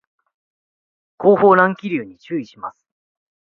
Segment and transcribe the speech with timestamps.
[1.17, 2.87] 後方乱気流に注意します